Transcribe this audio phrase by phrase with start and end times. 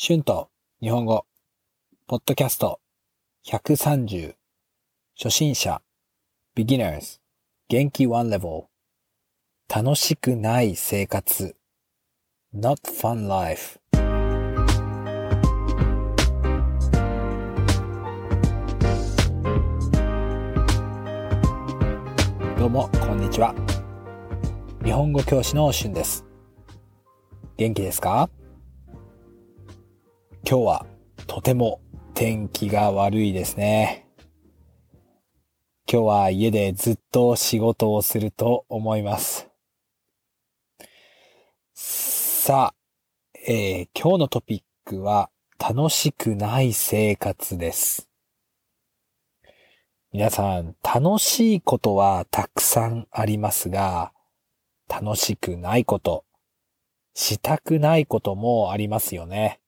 [0.00, 0.48] 春と
[0.80, 1.26] 日本語、
[2.06, 2.78] ポッドキャスト
[3.48, 4.36] 130、
[5.20, 5.82] 初心者、
[6.56, 7.18] beginners、
[7.68, 8.66] 元気 one level、
[9.68, 11.56] 楽しくない生活、
[12.54, 13.80] not fun life。
[22.56, 23.52] どうも、こんにちは。
[24.84, 26.24] 日本語教師の春です。
[27.56, 28.30] 元気ですか？
[30.50, 30.86] 今日は
[31.26, 31.82] とても
[32.14, 34.06] 天気が悪いですね。
[35.86, 39.50] 今日は家でずっと仕事をすると思います。
[41.74, 42.74] さあ、
[43.46, 48.08] えー今日のトピックは楽しくない生活です。
[50.12, 54.14] 皆さん、楽しいことはたくさんありますが、
[54.88, 56.24] 楽しくないこと、
[57.12, 59.60] したくないこともありますよね。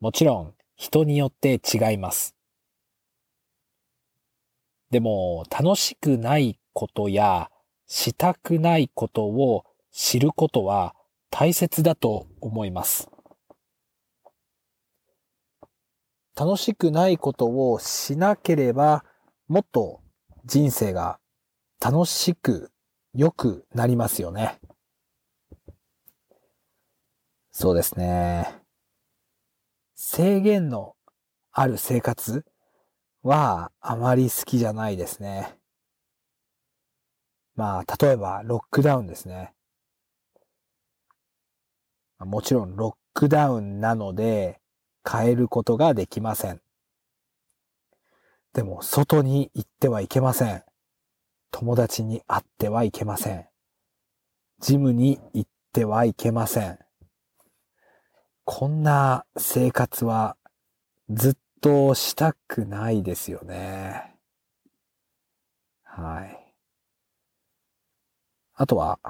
[0.00, 2.36] もちろん人によって違います。
[4.90, 7.50] でも楽しくないことや
[7.86, 10.94] したくないことを知ることは
[11.30, 13.10] 大切だと思います。
[16.38, 19.04] 楽しくないことをしなければ
[19.48, 20.00] もっと
[20.44, 21.18] 人生が
[21.80, 22.70] 楽しく
[23.14, 24.60] 良くなりますよね。
[27.50, 28.57] そうですね。
[30.00, 30.94] 制限の
[31.50, 32.44] ある生活
[33.24, 35.56] はあまり好きじゃないですね。
[37.56, 39.52] まあ、例えばロックダウンですね。
[42.20, 44.60] もちろんロックダウンなので
[45.04, 46.60] 変えることができません。
[48.52, 50.62] でも外に行ってはいけません。
[51.50, 53.48] 友達に会ってはいけません。
[54.60, 56.78] ジムに行ってはいけません。
[58.50, 60.38] こんな生活は
[61.10, 64.16] ずっとしたくないですよね。
[65.84, 66.54] はい。
[68.54, 69.00] あとは、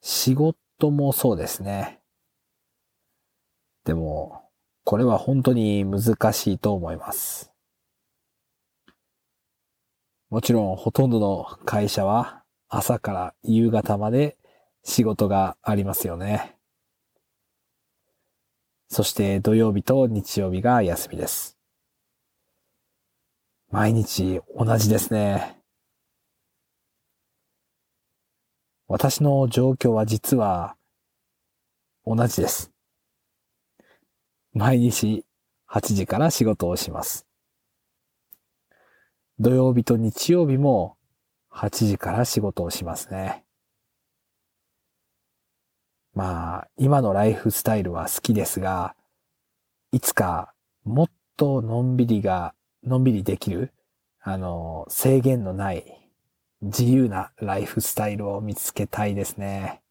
[0.00, 2.00] 仕事もそうですね。
[3.84, 4.48] でも、
[4.84, 7.52] これは本当に難しいと思います。
[10.30, 14.38] もちろん、ほとんどの会社は朝から夕方まで
[14.82, 16.56] 仕事がありますよね。
[18.92, 21.56] そして土曜日と日曜日が休みです。
[23.70, 25.56] 毎日同じですね。
[28.88, 30.76] 私の状況は実は
[32.04, 32.70] 同じです。
[34.52, 35.24] 毎日
[35.70, 37.26] 8時から仕事をします。
[39.38, 40.98] 土曜日と日曜日も
[41.50, 43.42] 8時から仕事をしますね。
[46.14, 48.94] まあ、今のライフスタイルは好きですが、
[49.92, 50.52] いつか
[50.84, 53.72] もっとのんびりが、のんびりできる、
[54.20, 56.10] あの、制限のない
[56.60, 59.82] 自由なライフスタイルを見つけたいですね。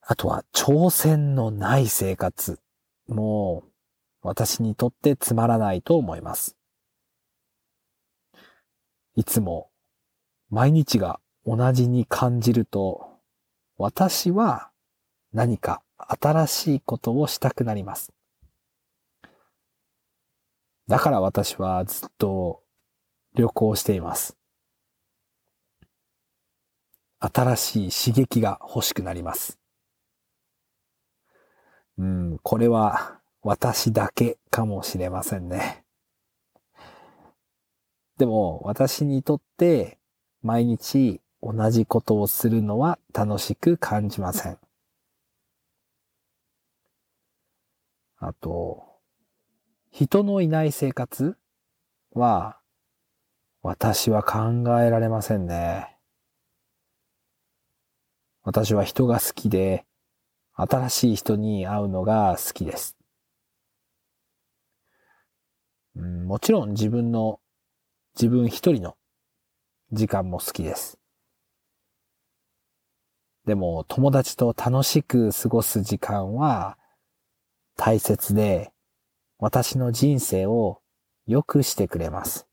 [0.00, 2.60] あとは挑戦のない生活
[3.08, 3.64] も
[4.22, 6.56] 私にとってつまらないと思います。
[9.16, 9.70] いつも
[10.50, 13.13] 毎日が同じに感じると
[13.76, 14.70] 私は
[15.32, 18.12] 何か新しいことをしたくなります。
[20.86, 22.62] だから私はずっと
[23.34, 24.36] 旅行しています。
[27.18, 29.58] 新しい刺激が欲しくなります。
[31.96, 35.84] うん、これは私だけかもしれませんね。
[38.18, 39.98] でも私にとって
[40.42, 44.58] 毎日同じことをするのは楽しく感じません。
[48.16, 48.82] あと、
[49.90, 51.36] 人のいない生活
[52.12, 52.58] は
[53.60, 55.98] 私は考えられませんね。
[58.42, 59.84] 私は人が好きで
[60.54, 62.96] 新しい人に会うのが好きです。
[65.94, 67.38] もちろん自分の
[68.16, 68.96] 自分一人の
[69.92, 71.03] 時間も好きです。
[73.46, 76.78] でも友達と楽しく過ごす時間は
[77.76, 78.72] 大切で
[79.38, 80.80] 私の人生を
[81.26, 82.46] 良くしてくれます。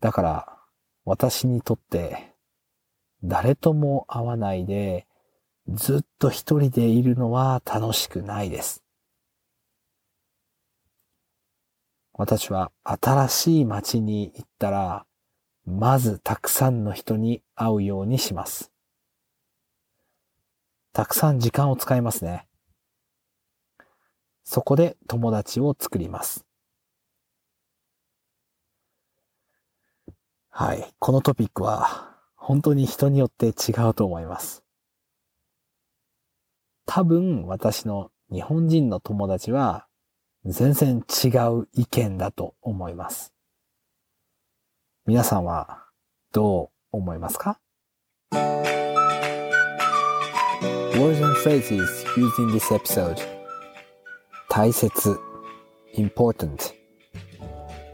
[0.00, 0.58] だから
[1.04, 2.32] 私にとって
[3.22, 5.06] 誰とも会わないで
[5.68, 8.84] ずっと一人でいるのは楽しくないです。
[12.16, 15.06] 私は新しい街に行ったら、
[15.66, 18.70] まずたくさんの人に会うようにします。
[20.92, 22.46] たくさん時間を使いますね。
[24.44, 26.44] そこで友達を作ります。
[30.50, 30.94] はい。
[30.98, 34.62] このトピックは本当に人によって違うと思います。
[36.86, 39.88] 多分私の日本人の友達は
[40.44, 41.28] 全然違
[41.58, 43.33] う意見だと思います。
[45.06, 45.84] 皆さんは
[46.32, 47.60] どう思いますか
[50.94, 53.20] Words and phrases used in this episode
[54.48, 54.90] 大切
[55.94, 56.72] important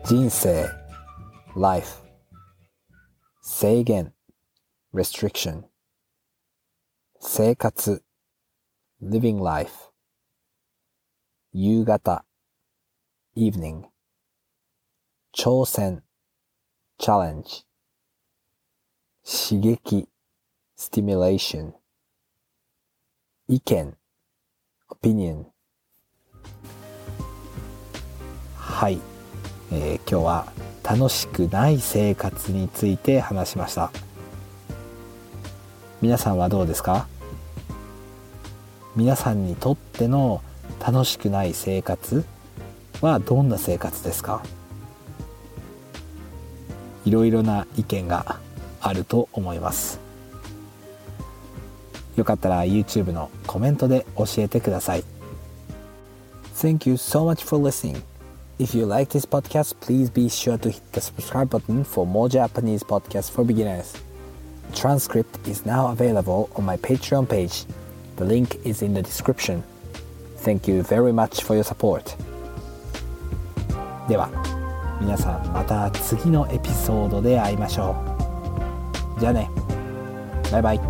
[0.04, 0.68] 人生
[1.56, 2.00] life
[3.42, 4.14] 制限
[4.94, 5.64] restriction
[7.18, 8.04] 生活
[9.02, 9.90] living life
[11.52, 12.24] 夕方
[13.34, 13.88] evening
[15.32, 16.04] 挑戦
[17.00, 17.64] challenge.
[19.24, 20.06] 刺激。
[20.78, 21.72] stimulation.
[23.48, 23.96] 意見。
[24.90, 25.46] opinion.
[28.54, 29.00] はい、
[29.72, 30.52] えー、今日は
[30.84, 33.90] 楽しくない生活について話しました。
[36.02, 37.08] 皆さんはどうですか？
[38.94, 40.42] 皆さんにとっての
[40.78, 42.26] 楽しくない生活
[43.00, 44.42] はどんな生活ですか？
[47.10, 48.38] いろいろな意見が
[48.80, 49.98] あると思います
[52.14, 55.02] よかったら YouTube のコメントで教えてください
[56.54, 58.00] Thank you so much for listening
[58.60, 62.28] If you like this podcast, please be sure to hit the subscribe button for more
[62.28, 63.96] Japanese podcasts for beginners
[64.72, 67.64] Transcript is now available on my Patreon page.
[68.18, 69.64] The link is in the description.
[70.44, 72.16] Thank you very much for your support.
[74.08, 74.30] では、
[75.00, 77.96] 皆さんまた次のエピソードで会いましょ
[79.16, 79.20] う。
[79.20, 79.50] じゃあね。
[80.52, 80.89] バイバイ。